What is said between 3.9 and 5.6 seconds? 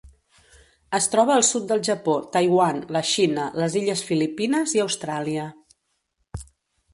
Filipines i Austràlia.